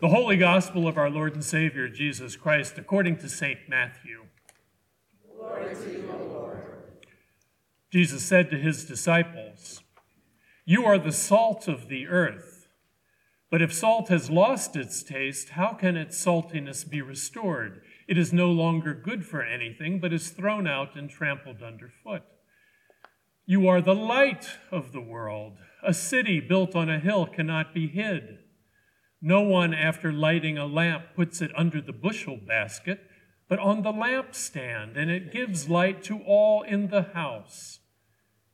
[0.00, 3.58] The Holy Gospel of our Lord and Savior Jesus Christ according to St.
[3.68, 4.26] Matthew.
[5.36, 6.62] Glory to Lord.
[7.90, 9.82] Jesus said to his disciples,
[10.64, 12.68] You are the salt of the earth.
[13.50, 17.82] But if salt has lost its taste, how can its saltiness be restored?
[18.06, 22.22] It is no longer good for anything, but is thrown out and trampled underfoot.
[23.46, 25.54] You are the light of the world.
[25.82, 28.37] A city built on a hill cannot be hid.
[29.20, 33.00] No one, after lighting a lamp, puts it under the bushel basket,
[33.48, 37.80] but on the lampstand, and it gives light to all in the house.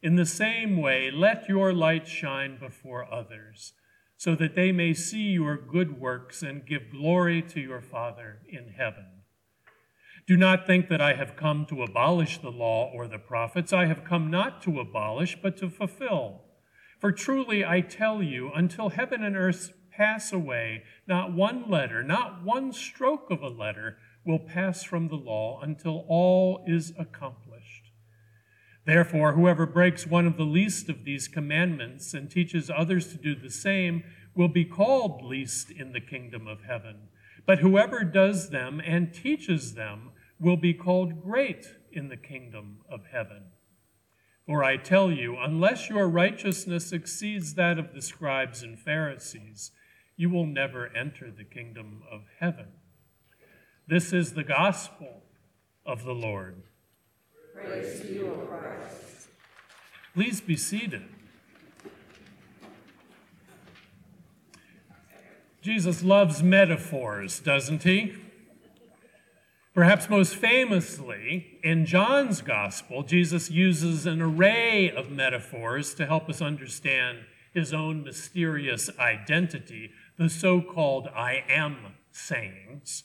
[0.02, 3.73] In the same way, let your light shine before others,
[4.16, 8.74] so that they may see your good works and give glory to your Father in
[8.79, 9.23] heaven.
[10.27, 13.73] Do not think that I have come to abolish the law or the prophets.
[13.73, 16.43] I have come not to abolish, but to fulfill.
[16.99, 22.43] For truly I tell you, until heaven and earth pass away, not one letter, not
[22.43, 27.93] one stroke of a letter will pass from the law until all is accomplished.
[28.87, 33.35] Therefore, whoever breaks one of the least of these commandments and teaches others to do
[33.35, 37.09] the same will be called least in the kingdom of heaven.
[37.46, 43.07] But whoever does them and teaches them will be called great in the kingdom of
[43.13, 43.45] heaven.
[44.46, 49.71] For I tell you, unless your righteousness exceeds that of the scribes and Pharisees,
[50.16, 52.66] you will never enter the kingdom of heaven.
[53.87, 55.23] This is the gospel
[55.84, 56.62] of the Lord.
[57.54, 59.29] Praise to you, O Christ.
[60.15, 61.02] Please be seated.
[65.60, 68.15] Jesus loves metaphors, doesn't he?
[69.75, 76.41] Perhaps most famously, in John's gospel, Jesus uses an array of metaphors to help us
[76.41, 77.19] understand
[77.53, 83.04] his own mysterious identity, the so called I am sayings.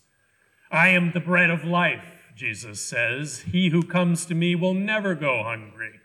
[0.71, 3.45] I am the bread of life, Jesus says.
[3.51, 5.99] He who comes to me will never go hungry.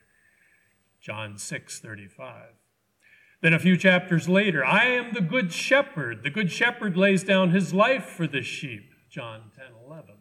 [1.01, 2.45] John 6 35.
[3.43, 6.23] Then a few chapters later, I am the good shepherd.
[6.23, 8.95] The good shepherd lays down his life for the sheep.
[9.11, 10.15] John 10 11.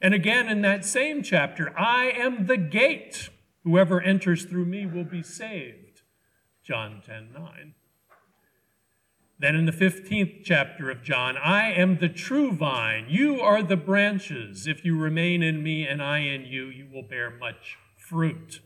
[0.00, 3.28] And again in that same chapter, I am the gate.
[3.64, 6.02] Whoever enters through me will be saved.
[6.64, 7.74] John 10 9.
[9.42, 13.06] Then in the 15th chapter of John, I am the true vine.
[13.08, 14.68] You are the branches.
[14.68, 18.60] If you remain in me and I in you, you will bear much fruit.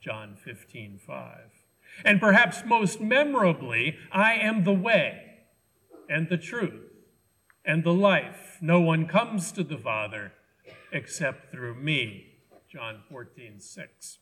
[0.00, 1.38] John 15 5.
[2.04, 5.44] And perhaps most memorably, I am the way
[6.10, 6.90] and the truth
[7.64, 8.58] and the life.
[8.60, 10.32] No one comes to the Father
[10.90, 12.32] except through me.
[12.68, 14.18] John 14 6.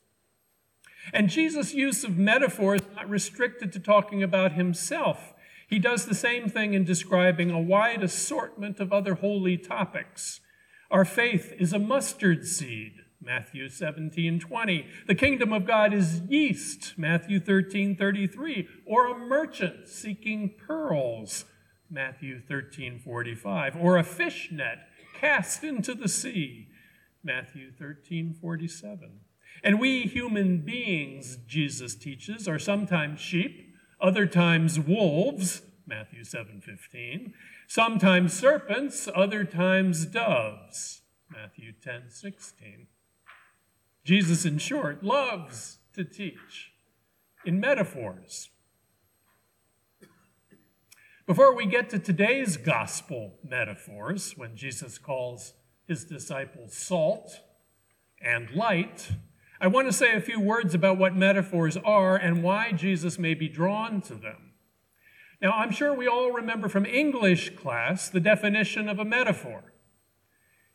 [1.12, 5.33] And Jesus' use of metaphor is not restricted to talking about himself.
[5.74, 10.40] He does the same thing in describing a wide assortment of other holy topics.
[10.88, 14.86] Our faith is a mustard seed, Matthew 17, 20.
[15.08, 18.68] The kingdom of God is yeast, Matthew 13, 33.
[18.86, 21.44] Or a merchant seeking pearls,
[21.90, 23.74] Matthew 13, 45.
[23.76, 24.86] Or a fish net
[25.18, 26.68] cast into the sea,
[27.24, 29.22] Matthew 13, 47.
[29.64, 33.63] And we human beings, Jesus teaches, are sometimes sheep
[34.00, 37.34] other times wolves, Matthew 7:15,
[37.66, 42.88] sometimes serpents, other times doves, Matthew 10:16.
[44.04, 46.72] Jesus in short loves to teach
[47.44, 48.50] in metaphors.
[51.26, 55.54] Before we get to today's gospel metaphors, when Jesus calls
[55.86, 57.40] his disciples salt
[58.20, 59.12] and light,
[59.60, 63.34] I want to say a few words about what metaphors are and why Jesus may
[63.34, 64.52] be drawn to them.
[65.40, 69.72] Now, I'm sure we all remember from English class the definition of a metaphor.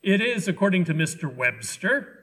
[0.02, 1.34] It is, according to Mr.
[1.34, 2.20] Webster,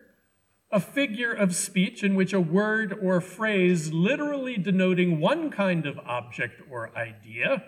[0.73, 5.99] a figure of speech in which a word or phrase literally denoting one kind of
[6.01, 7.65] object or idea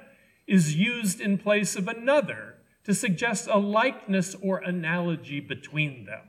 [0.46, 6.22] is used in place of another to suggest a likeness or analogy between them.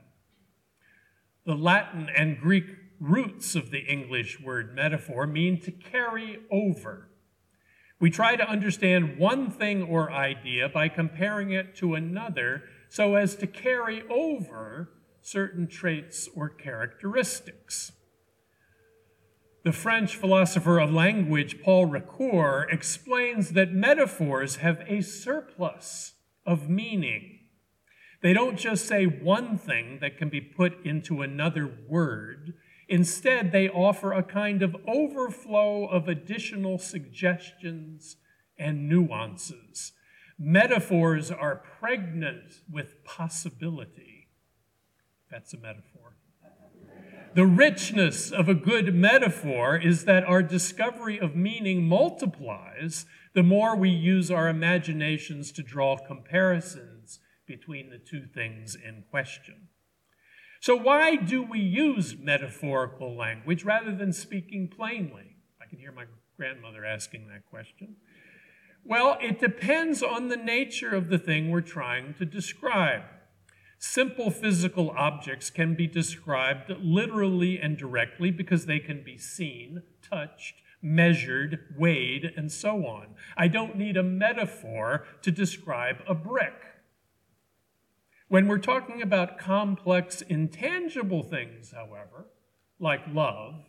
[1.46, 2.66] The Latin and Greek
[3.00, 7.08] roots of the English word metaphor mean to carry over.
[7.98, 13.36] We try to understand one thing or idea by comparing it to another so as
[13.36, 14.90] to carry over
[15.22, 17.92] certain traits or characteristics.
[19.64, 26.14] The French philosopher of language Paul Ricoeur explains that metaphors have a surplus
[26.46, 27.39] of meaning
[28.22, 32.54] they don't just say one thing that can be put into another word.
[32.88, 38.16] Instead, they offer a kind of overflow of additional suggestions
[38.58, 39.92] and nuances.
[40.38, 44.28] Metaphors are pregnant with possibility.
[45.30, 46.16] That's a metaphor.
[47.34, 53.76] The richness of a good metaphor is that our discovery of meaning multiplies the more
[53.76, 56.89] we use our imaginations to draw comparisons
[57.50, 59.66] between the two things in question.
[60.60, 65.34] So, why do we use metaphorical language rather than speaking plainly?
[65.60, 66.04] I can hear my
[66.36, 67.96] grandmother asking that question.
[68.84, 73.02] Well, it depends on the nature of the thing we're trying to describe.
[73.80, 80.62] Simple physical objects can be described literally and directly because they can be seen, touched,
[80.80, 83.08] measured, weighed, and so on.
[83.36, 86.54] I don't need a metaphor to describe a brick.
[88.30, 92.28] When we're talking about complex, intangible things, however,
[92.78, 93.64] like love,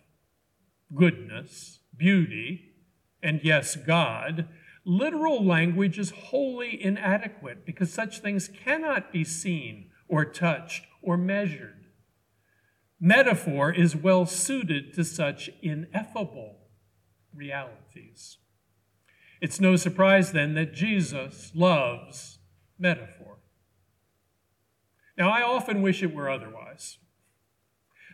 [0.93, 2.75] goodness, beauty,
[3.23, 4.47] and yes, God,
[4.85, 11.87] literal language is wholly inadequate because such things cannot be seen or touched or measured.
[12.99, 16.67] Metaphor is well suited to such ineffable
[17.33, 18.37] realities.
[19.41, 22.37] It's no surprise then that Jesus loves
[22.77, 23.39] metaphor.
[25.21, 26.97] Now, I often wish it were otherwise.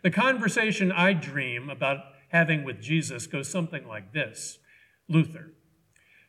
[0.03, 1.99] The conversation I dream about
[2.31, 4.59] having with Jesus goes something like this
[5.07, 5.53] Luther,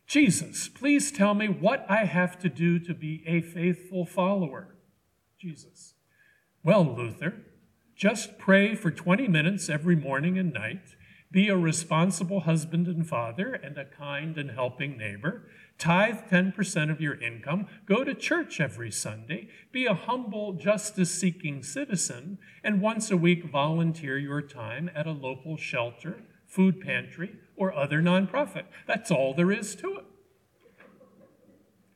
[0.07, 4.77] Jesus, please tell me what I have to do to be a faithful follower.
[5.37, 5.95] Jesus.
[6.63, 7.35] Well, Luther,
[7.97, 10.95] just pray for 20 minutes every morning and night.
[11.31, 15.49] Be a responsible husband and father and a kind and helping neighbor.
[15.77, 17.67] Tithe 10% of your income.
[17.87, 19.49] Go to church every Sunday.
[19.71, 22.39] Be a humble, justice seeking citizen.
[22.65, 28.01] And once a week, volunteer your time at a local shelter, food pantry, or other
[28.01, 28.65] nonprofit.
[28.87, 30.05] That's all there is to it.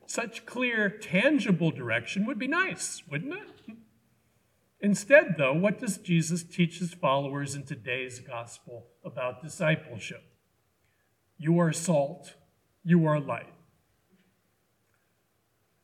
[0.05, 3.52] Such clear, tangible direction would be nice, wouldn't it?
[4.83, 10.21] Instead, though, what does Jesus teach his followers in today's gospel about discipleship?
[11.37, 12.33] You are salt,
[12.83, 13.53] you are light.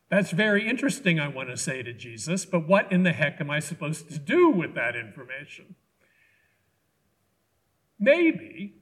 [0.09, 3.49] That's very interesting, I want to say to Jesus, but what in the heck am
[3.49, 5.75] I supposed to do with that information?
[7.97, 8.75] Maybe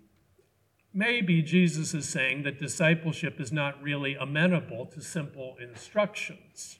[0.98, 6.80] Maybe Jesus is saying that discipleship is not really amenable to simple instructions.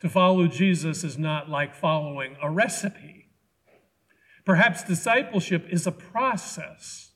[0.00, 3.30] To follow Jesus is not like following a recipe.
[4.44, 7.12] Perhaps discipleship is a process,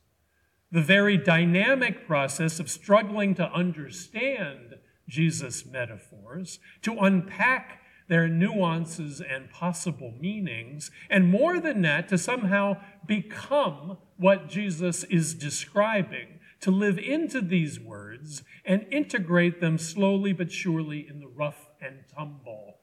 [0.70, 4.75] the very dynamic process of struggling to understand
[5.08, 12.76] Jesus' metaphors, to unpack their nuances and possible meanings, and more than that, to somehow
[13.06, 20.52] become what Jesus is describing, to live into these words and integrate them slowly but
[20.52, 22.79] surely in the rough and tumble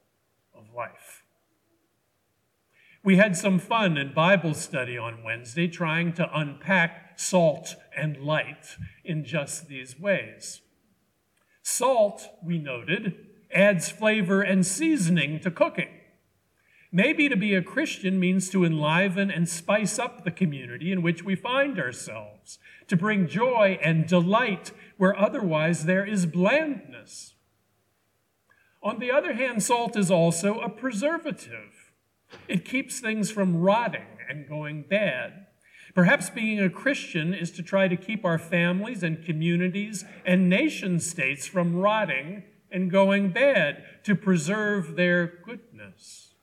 [0.54, 1.24] of life.
[3.04, 8.76] We had some fun in Bible study on Wednesday trying to unpack salt and light
[9.06, 10.62] in just these ways.
[11.62, 15.90] Salt, we noted, adds flavor and seasoning to cooking.
[16.92, 21.24] Maybe to be a Christian means to enliven and spice up the community in which
[21.24, 22.58] we find ourselves,
[22.88, 27.36] to bring joy and delight where otherwise there is blandness.
[28.82, 31.92] On the other hand, salt is also a preservative.
[32.48, 35.48] It keeps things from rotting and going bad.
[35.96, 41.00] Perhaps being a Christian is to try to keep our families and communities and nation
[41.00, 46.36] states from rotting and going bad, to preserve their goodness.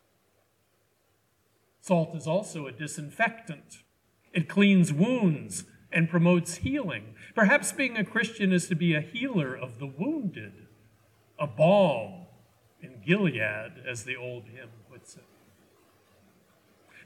[1.81, 3.85] Salt is also a disinfectant.
[4.33, 7.15] It cleans wounds and promotes healing.
[7.35, 10.67] Perhaps being a Christian is to be a healer of the wounded,
[11.39, 12.26] a balm
[12.87, 15.25] in Gilead, as the old hymn puts it.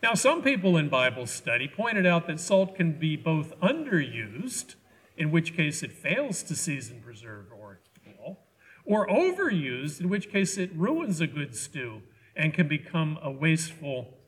[0.02, 4.76] Now, some people in Bible study pointed out that salt can be both underused,
[5.16, 8.38] in which case it fails to season, preserve, or heal,
[8.84, 12.02] or overused, in which case it ruins a good stew
[12.34, 14.18] and can become a wasteful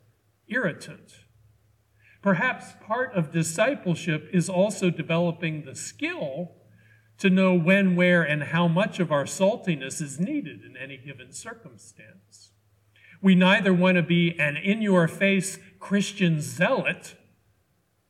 [0.49, 1.21] irritant.
[2.21, 6.53] Perhaps part of discipleship is also developing the skill
[7.23, 11.33] to know when, where, and how much of our saltiness is needed in any given
[11.33, 12.50] circumstance.
[13.21, 17.14] We neither want to be an in your face Christian zealot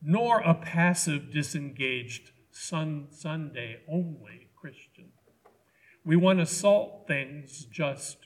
[0.01, 5.11] nor a passive, disengaged, sun, Sunday only Christian.
[6.03, 8.17] We want to salt things just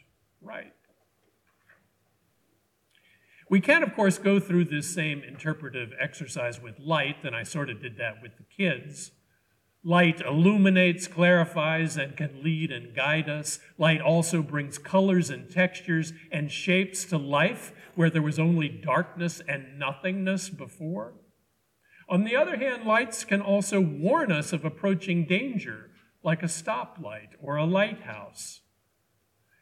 [0.41, 0.71] right.
[3.49, 7.69] We can, of course, go through this same interpretive exercise with light, and I sort
[7.69, 9.11] of did that with the kids.
[9.83, 13.59] Light illuminates, clarifies, and can lead and guide us.
[13.77, 19.41] Light also brings colors and textures and shapes to life where there was only darkness
[19.47, 21.13] and nothingness before.
[22.09, 25.91] On the other hand, lights can also warn us of approaching danger,
[26.23, 28.61] like a stoplight or a lighthouse.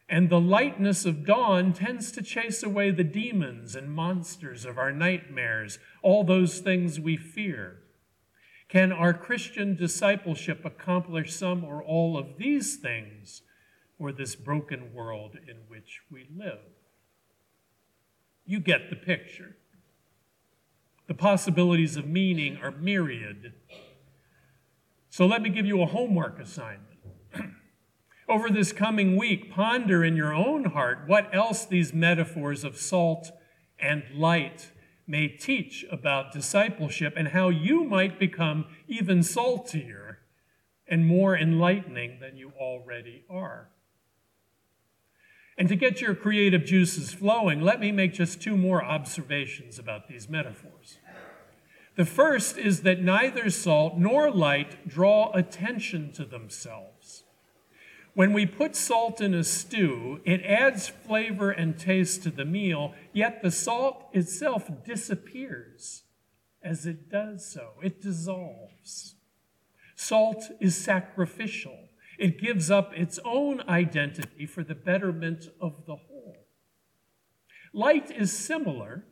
[0.07, 4.91] And the lightness of dawn tends to chase away the demons and monsters of our
[4.91, 7.79] nightmares, all those things we fear.
[8.75, 13.41] Can our Christian discipleship accomplish some or all of these things
[13.97, 16.59] for this broken world in which we live?
[18.45, 19.55] You get the picture.
[21.07, 23.53] The possibilities of meaning are myriad.
[25.09, 26.99] So let me give you a homework assignment.
[28.27, 33.31] Over this coming week, ponder in your own heart what else these metaphors of salt
[33.79, 34.71] and light
[35.07, 40.19] may teach about discipleship and how you might become even saltier
[40.87, 43.69] and more enlightening than you already are.
[45.57, 50.07] And to get your creative juices flowing, let me make just two more observations about
[50.07, 50.97] these metaphors.
[51.95, 56.94] The first is that neither salt nor light draw attention to themselves.
[58.15, 62.93] When we put salt in a stew, it adds flavor and taste to the meal,
[63.11, 66.03] yet the salt itself disappears
[66.63, 67.73] as it does so.
[67.83, 69.15] It dissolves.
[69.97, 76.47] Salt is sacrificial, it gives up its own identity for the betterment of the whole.
[77.73, 79.03] Light is similar.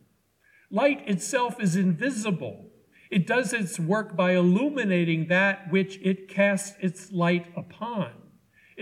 [0.71, 2.69] Light itself is invisible.
[3.11, 8.22] It does its work by illuminating that which it casts its light upon.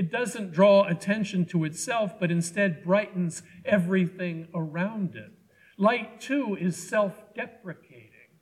[0.01, 5.31] It doesn't draw attention to itself, but instead brightens everything around it.
[5.77, 8.39] Light, too, is self deprecating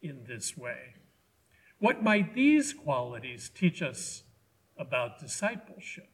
[0.00, 0.94] in this way.
[1.80, 4.22] What might these qualities teach us
[4.78, 6.08] about discipleship?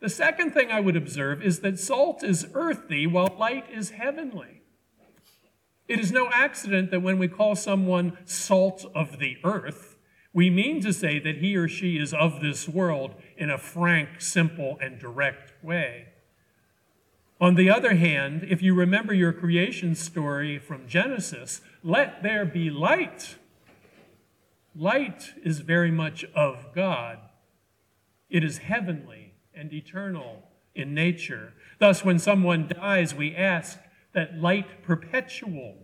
[0.00, 4.62] The second thing I would observe is that salt is earthy while light is heavenly.
[5.88, 9.87] It is no accident that when we call someone salt of the earth,
[10.38, 14.20] we mean to say that he or she is of this world in a frank,
[14.20, 16.10] simple, and direct way.
[17.40, 22.70] On the other hand, if you remember your creation story from Genesis, let there be
[22.70, 23.34] light.
[24.76, 27.18] Light is very much of God.
[28.30, 31.52] It is heavenly and eternal in nature.
[31.80, 33.80] Thus, when someone dies, we ask
[34.14, 35.78] that light perpetual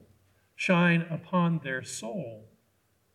[0.55, 2.54] shine upon their soul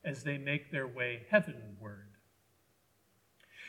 [0.04, 2.08] as they make their way heavenward.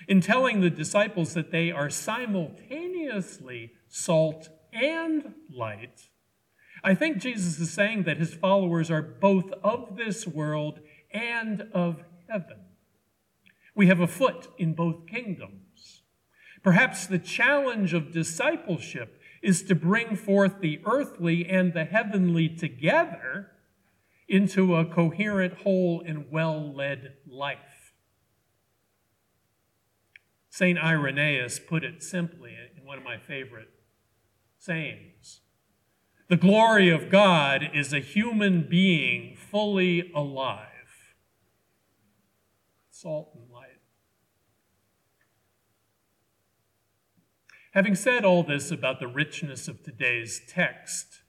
[0.09, 6.09] In telling the disciples that they are simultaneously salt and light,
[6.83, 10.81] I think Jesus is saying that his followers are both of this world
[11.13, 12.59] and of heaven.
[13.75, 16.03] We have a foot in both kingdoms.
[16.63, 23.51] Perhaps the challenge of discipleship is to bring forth the earthly and the heavenly together
[24.31, 27.93] into a coherent, whole, and well led life.
[30.49, 30.79] St.
[30.79, 33.71] Irenaeus put it simply in one of my favorite
[34.59, 35.41] sayings
[36.29, 40.67] The glory of God is a human being fully alive.
[42.91, 43.81] Salt and light.
[47.73, 51.23] Having said all this about the richness of today's text,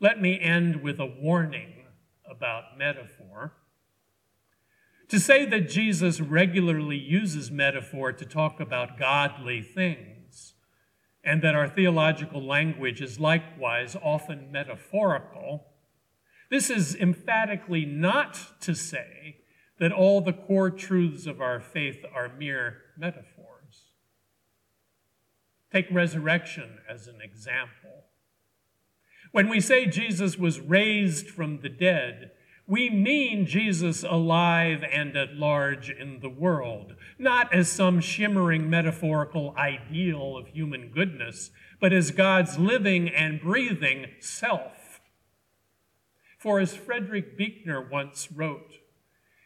[0.00, 1.84] let me end with a warning
[2.30, 3.54] about metaphor.
[5.08, 10.54] To say that Jesus regularly uses metaphor to talk about godly things,
[11.24, 15.66] and that our theological language is likewise often metaphorical,
[16.50, 19.36] this is emphatically not to say
[19.78, 23.92] that all the core truths of our faith are mere metaphors.
[25.72, 28.07] Take resurrection as an example.
[29.32, 32.30] When we say Jesus was raised from the dead,
[32.66, 39.54] we mean Jesus alive and at large in the world, not as some shimmering metaphorical
[39.56, 45.00] ideal of human goodness, but as God's living and breathing self.
[46.38, 48.74] For as Frederick Buechner once wrote,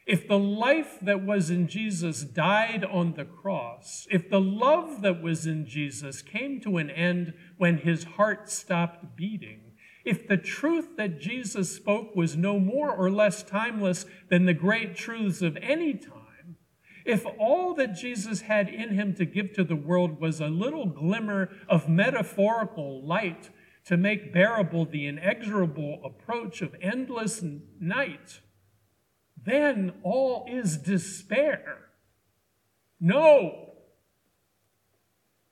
[0.05, 5.23] if the life that was in Jesus died on the cross, if the love that
[5.23, 9.61] was in Jesus came to an end when his heart stopped beating,
[10.05, 14.97] if the truth that Jesus spoke was no more or less timeless than the great
[14.97, 16.57] truths of any time,
[17.05, 20.87] if all that Jesus had in him to give to the world was a little
[20.87, 23.51] glimmer of metaphorical light
[23.85, 27.43] to make bearable the inexorable approach of endless
[27.81, 28.41] night,
[29.45, 31.79] then all is despair.
[33.01, 33.71] No.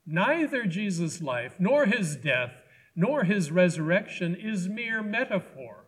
[0.06, 2.52] Neither Jesus' life, nor his death,
[2.94, 5.86] nor his resurrection is mere metaphor.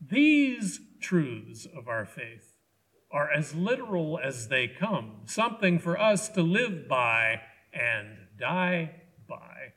[0.00, 2.54] These truths of our faith
[3.10, 7.40] are as literal as they come, something for us to live by
[7.72, 8.92] and die
[9.28, 9.72] by.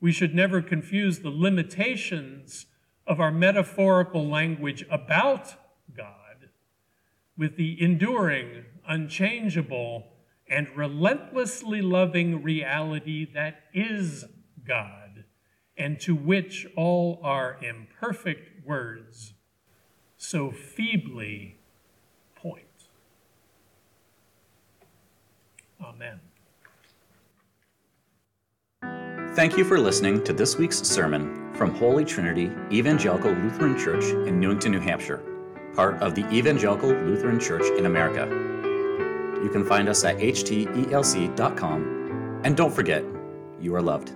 [0.00, 2.66] We should never confuse the limitations
[3.06, 5.54] of our metaphorical language about
[5.96, 6.48] God
[7.36, 10.11] with the enduring, unchangeable,
[10.52, 14.26] and relentlessly loving reality that is
[14.66, 15.24] God,
[15.78, 19.32] and to which all our imperfect words
[20.18, 21.56] so feebly
[22.34, 22.66] point.
[25.82, 26.20] Amen.
[29.34, 34.38] Thank you for listening to this week's sermon from Holy Trinity Evangelical Lutheran Church in
[34.38, 35.22] Newington, New Hampshire,
[35.74, 38.61] part of the Evangelical Lutheran Church in America.
[39.42, 41.80] You can find us at htelc.com,
[42.44, 43.04] and don't forget,
[43.60, 44.12] you are loved.